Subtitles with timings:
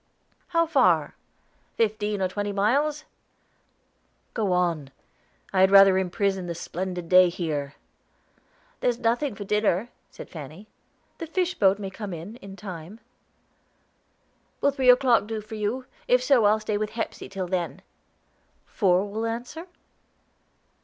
[0.47, 1.13] "How far?"
[1.75, 3.03] "Fifteen or twenty miles."
[4.33, 4.89] "Go on;
[5.53, 7.75] I had rather imprison the splendid day here."
[8.79, 10.67] "There's nothing for dinner," said Fanny.
[11.19, 12.99] "The fish boat may come in, in time."
[14.59, 15.85] "Will three o'clock do for you?
[16.07, 17.83] If so, I'll stay with Hepsey till then."
[18.65, 19.67] "Four will answer?"